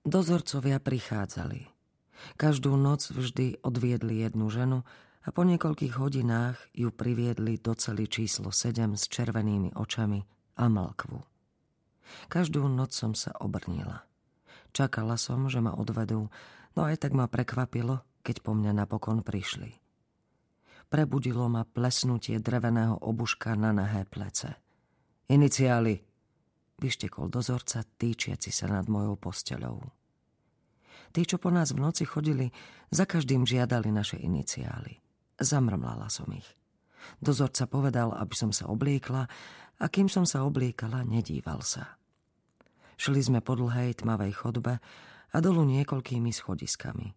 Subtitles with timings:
[0.00, 1.68] Dozorcovia prichádzali.
[2.40, 4.80] Každú noc vždy odviedli jednu ženu
[5.20, 10.24] a po niekoľkých hodinách ju priviedli do celý číslo 7 s červenými očami
[10.56, 11.20] a mlkvu.
[12.32, 14.08] Každú noc som sa obrnila.
[14.72, 16.32] Čakala som, že ma odvedú,
[16.72, 19.76] no aj tak ma prekvapilo, keď po mňa napokon prišli.
[20.88, 24.56] Prebudilo ma plesnutie dreveného obuška na nahé plece.
[25.28, 26.09] Iniciály,
[26.80, 29.78] vyštekol dozorca, týčiaci sa nad mojou posteľou.
[31.12, 32.48] Tí, čo po nás v noci chodili,
[32.88, 34.98] za každým žiadali naše iniciály.
[35.36, 36.46] Zamrmlala som ich.
[37.20, 39.28] Dozorca povedal, aby som sa obliekla
[39.80, 42.00] a kým som sa obliekala, nedíval sa.
[43.00, 44.76] Šli sme po dlhej tmavej chodbe
[45.30, 47.16] a dolu niekoľkými schodiskami.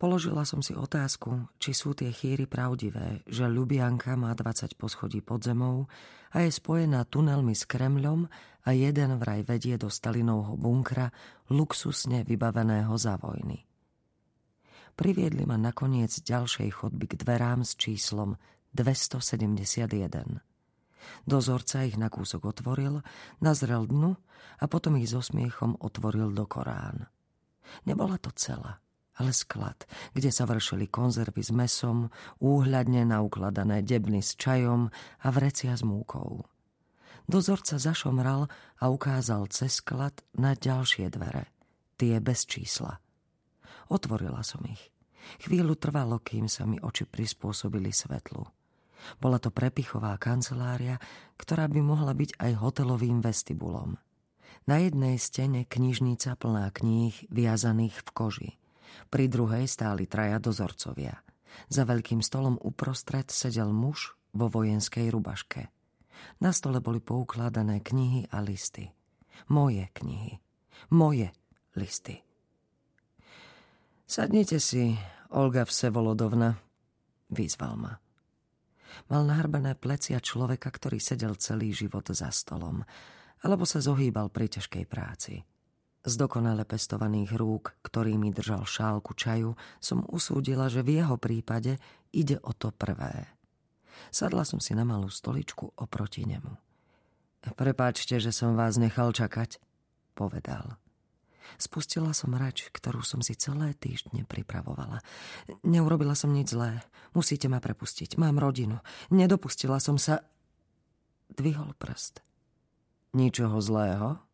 [0.00, 5.44] Položila som si otázku, či sú tie chýry pravdivé, že Ľubianka má 20 poschodí pod
[5.44, 5.92] zemou
[6.32, 8.24] a je spojená tunelmi s Kremľom
[8.64, 11.12] a jeden vraj vedie do Stalinovho bunkra,
[11.52, 13.64] luxusne vybaveného za vojny.
[14.96, 18.36] Priviedli ma nakoniec ďalšej chodby k dverám s číslom
[18.76, 20.40] 271.
[21.24, 23.00] Dozorca ich na kúsok otvoril,
[23.40, 24.12] nazrel dnu
[24.60, 27.08] a potom ich so smiechom otvoril do Korán.
[27.88, 28.80] Nebola to celá
[29.20, 29.84] ale sklad,
[30.16, 32.08] kde sa vršili konzervy s mesom,
[32.40, 34.88] úhľadne naukladané debny s čajom
[35.20, 36.48] a vrecia s múkou.
[37.28, 38.48] Dozorca zašomral
[38.80, 41.52] a ukázal cez sklad na ďalšie dvere,
[42.00, 42.96] tie bez čísla.
[43.92, 44.88] Otvorila som ich.
[45.44, 48.48] Chvíľu trvalo, kým sa mi oči prispôsobili svetlu.
[49.20, 50.96] Bola to prepichová kancelária,
[51.36, 54.00] ktorá by mohla byť aj hotelovým vestibulom.
[54.68, 58.50] Na jednej stene knižnica plná kníh viazaných v koži.
[59.08, 61.18] Pri druhej stáli traja dozorcovia.
[61.66, 65.66] Za veľkým stolom uprostred sedel muž vo vojenskej rubaške.
[66.38, 68.92] Na stole boli poukladané knihy a listy.
[69.48, 70.38] Moje knihy.
[70.92, 71.32] Moje
[71.74, 72.22] listy.
[74.10, 74.98] Sadnite si,
[75.30, 76.58] Olga Vsevolodovna,
[77.30, 77.94] vyzval ma.
[79.06, 82.82] Mal nahrbené plecia človeka, ktorý sedel celý život za stolom,
[83.46, 85.46] alebo sa zohýbal pri ťažkej práci.
[86.00, 89.52] Z dokonale pestovaných rúk, ktorými držal šálku čaju,
[89.84, 91.76] som usúdila, že v jeho prípade
[92.08, 93.28] ide o to prvé.
[94.08, 96.56] Sadla som si na malú stoličku oproti nemu.
[97.52, 99.60] Prepáčte, že som vás nechal čakať,
[100.16, 100.80] povedal.
[101.60, 105.02] Spustila som reč, ktorú som si celé týždne pripravovala.
[105.66, 106.80] Neurobila som nič zlé.
[107.12, 108.16] Musíte ma prepustiť.
[108.16, 108.78] Mám rodinu.
[109.10, 110.22] Nedopustila som sa...
[111.30, 112.22] Dvihol prst.
[113.14, 114.29] Ničoho zlého?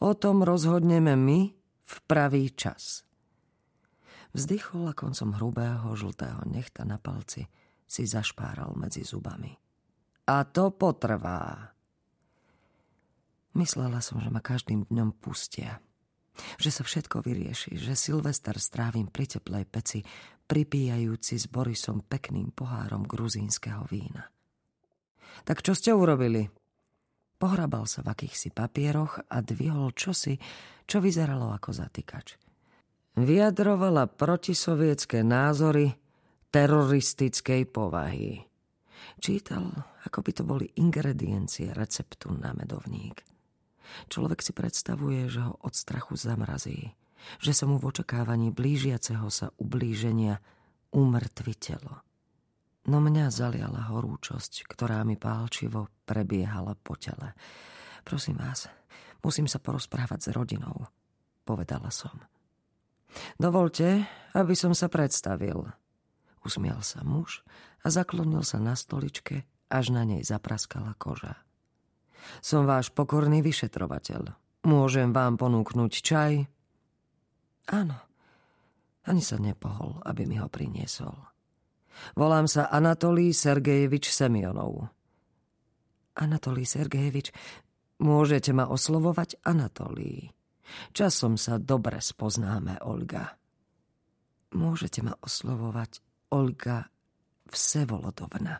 [0.00, 1.52] O tom rozhodneme my
[1.86, 3.06] v pravý čas.
[4.36, 7.48] Vzdychol a koncom hrubého žltého nechta na palci
[7.86, 9.54] si zašpáral medzi zubami.
[10.26, 11.72] A to potrvá.
[13.56, 15.80] Myslela som, že ma každým dňom pustia.
[16.60, 20.04] Že sa všetko vyrieši, že Silvester strávim pri teplej peci,
[20.44, 24.28] pripíjajúci s Borisom pekným pohárom gruzínskeho vína.
[25.48, 26.44] Tak čo ste urobili?
[27.36, 30.40] Pohrabal sa v akýchsi papieroch a dvihol čosi,
[30.88, 32.40] čo vyzeralo ako zatýkač.
[33.20, 35.92] Vyjadrovala protisovietské názory
[36.48, 38.40] teroristickej povahy.
[39.20, 39.68] Čítal,
[40.08, 43.20] ako by to boli ingrediencie receptu na medovník.
[44.08, 46.96] Človek si predstavuje, že ho od strachu zamrazí,
[47.40, 50.40] že sa mu v očakávaní blížiaceho sa ublíženia
[50.92, 52.05] umrtvi telo
[52.86, 57.34] no mňa zaliala horúčosť, ktorá mi pálčivo prebiehala po tele.
[58.06, 58.70] Prosím vás,
[59.20, 60.86] musím sa porozprávať s rodinou,
[61.42, 62.14] povedala som.
[63.36, 65.66] Dovolte, aby som sa predstavil.
[66.46, 67.42] Usmial sa muž
[67.82, 71.42] a zaklonil sa na stoličke, až na nej zapraskala koža.
[72.42, 74.34] Som váš pokorný vyšetrovateľ.
[74.66, 76.32] Môžem vám ponúknuť čaj?
[77.70, 77.98] Áno.
[79.06, 81.14] Ani sa nepohol, aby mi ho priniesol.
[82.14, 84.88] Volám sa Anatolí Sergejevič Semionov.
[86.16, 87.32] Anatolí Sergejevič,
[88.00, 90.32] môžete ma oslovovať Anatolí.
[90.96, 93.36] Časom sa dobre spoznáme, Olga.
[94.56, 96.00] Môžete ma oslovovať
[96.32, 96.88] Olga
[97.50, 98.58] Vsevolodovna.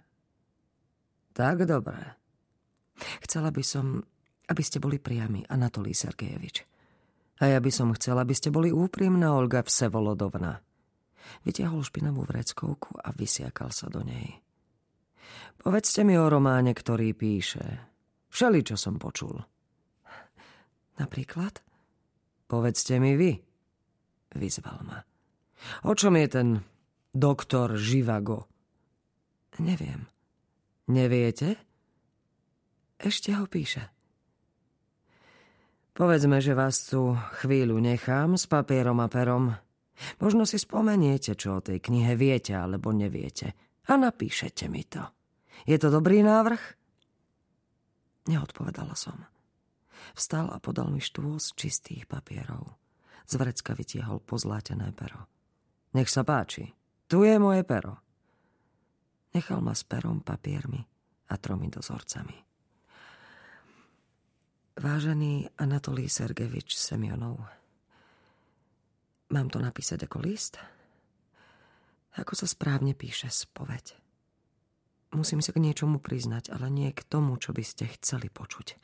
[1.32, 2.00] Tak dobre.
[3.24, 4.00] Chcela by som,
[4.48, 6.64] aby ste boli priami, Anatolí Sergejevič.
[7.44, 10.65] A ja by som chcela, aby ste boli úprimná Olga Vsevolodovna.
[11.42, 14.42] Vytiahol špinavú vreckovku a vysiakal sa do nej.
[15.58, 17.64] Povedzte mi o románe, ktorý píše.
[18.30, 19.40] Všeli, čo som počul.
[20.96, 21.60] Napríklad?
[22.46, 23.34] Povedzte mi vy,
[24.38, 24.98] vyzval ma.
[25.88, 26.48] O čom je ten
[27.10, 28.46] doktor Živago?
[29.58, 30.06] Neviem.
[30.86, 31.58] Neviete?
[32.96, 33.90] Ešte ho píše.
[35.96, 39.56] Povedzme, že vás tu chvíľu nechám s papierom a perom.
[40.20, 43.56] Možno si spomeniete, čo o tej knihe viete alebo neviete.
[43.86, 45.02] A napíšete mi to.
[45.64, 46.62] Je to dobrý návrh?
[48.26, 49.22] Neodpovedala som.
[50.12, 52.74] Vstal a podal mi štôl z čistých papierov.
[53.26, 55.26] Z vrecka vytiehol pozlátené pero.
[55.94, 56.70] Nech sa páči,
[57.06, 58.02] tu je moje pero.
[59.34, 60.80] Nechal ma s perom, papiermi
[61.30, 62.36] a tromi dozorcami.
[64.76, 67.40] Vážený Anatolí Sergevič Semionov,
[69.32, 70.58] mám to napísať ako list?
[72.16, 73.96] Ako sa správne píše spoveď?
[75.14, 78.76] Musím sa k niečomu priznať, ale nie k tomu, čo by ste chceli počuť.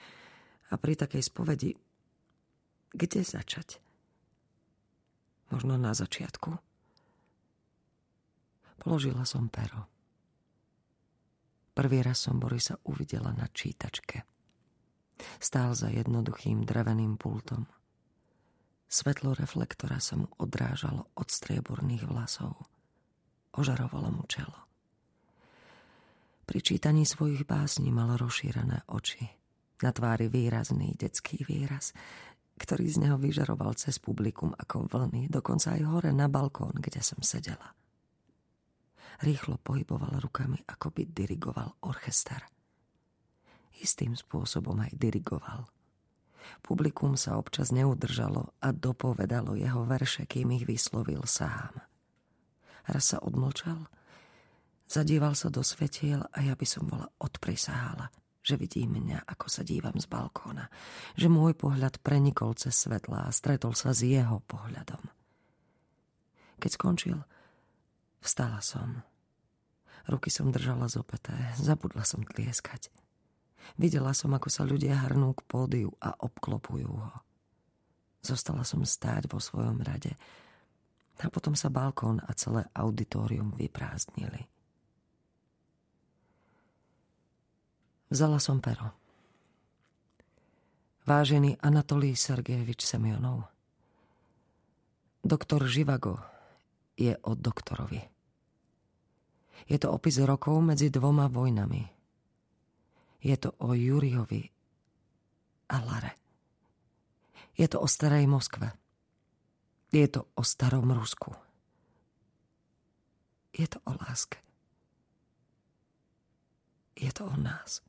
[0.72, 1.76] A pri takej spovedi,
[2.92, 3.80] kde začať?
[5.52, 6.56] Možno na začiatku?
[8.80, 9.88] Položila som pero.
[11.72, 14.24] Prvý raz som Borisa uvidela na čítačke–
[15.38, 17.66] Stál za jednoduchým dreveným pultom.
[18.92, 22.68] Svetlo reflektora sa mu odrážalo od strieborných vlasov.
[23.56, 24.68] Ožarovalo mu čelo.
[26.44, 29.24] Pri čítaní svojich básní mal rozšírené oči.
[29.80, 31.96] Na tvári výrazný detský výraz,
[32.60, 37.24] ktorý z neho vyžaroval cez publikum ako vlny, dokonca aj hore na balkón, kde som
[37.24, 37.72] sedela.
[39.24, 42.44] Rýchlo pohyboval rukami, ako by dirigoval orchester
[43.82, 45.66] istým spôsobom aj dirigoval.
[46.62, 51.74] Publikum sa občas neudržalo a dopovedalo jeho verše, kým ich vyslovil sám.
[52.86, 53.86] Raz sa odmlčal,
[54.90, 58.10] zadíval sa do svetiel a ja by som bola odprisahala,
[58.42, 60.66] že vidí mňa, ako sa dívam z balkóna,
[61.14, 65.02] že môj pohľad prenikol cez svetla a stretol sa s jeho pohľadom.
[66.58, 67.18] Keď skončil,
[68.22, 69.02] vstala som.
[70.06, 72.90] Ruky som držala zopeté, zabudla som tlieskať.
[73.78, 77.14] Videla som, ako sa ľudia hrnú k pódiu a obklopujú ho.
[78.22, 80.14] Zostala som stáť vo svojom rade
[81.22, 84.46] a potom sa balkón a celé auditorium vyprázdnili.
[88.10, 88.92] Vzala som pero.
[91.02, 93.50] Vážený Anatolí Sergejevič Semionov,
[95.26, 96.22] doktor Živago
[96.94, 98.02] je o doktorovi.
[99.66, 101.82] Je to opis rokov medzi dvoma vojnami–
[103.22, 104.50] je to o Juriovi
[105.68, 106.10] a Lare.
[107.54, 108.72] Je to o starej Moskve.
[109.92, 111.30] Je to o starom Rusku.
[113.52, 114.38] Je to o láske.
[116.96, 117.82] Je to o nás.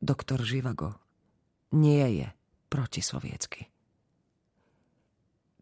[0.00, 0.94] Doktor Živago
[1.72, 2.28] nie je
[2.68, 3.66] protisovietsky.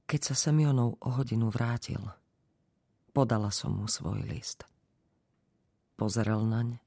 [0.04, 2.02] Keď sa Semionov o hodinu vrátil,
[3.14, 4.66] podala som mu svoj list.
[5.96, 6.82] Pozrel naň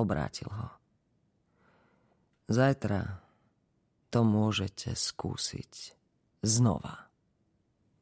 [0.00, 0.68] Obrátil ho.
[2.48, 3.20] Zajtra
[4.08, 5.92] to môžete skúsiť
[6.40, 7.09] znova.